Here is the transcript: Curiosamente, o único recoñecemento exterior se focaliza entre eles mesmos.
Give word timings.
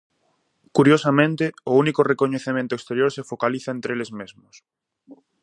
Curiosamente, 0.77 1.45
o 1.69 1.73
único 1.83 2.01
recoñecemento 2.11 2.73
exterior 2.75 3.09
se 3.15 3.27
focaliza 3.31 3.69
entre 3.75 3.91
eles 3.95 4.11
mesmos. 4.19 4.55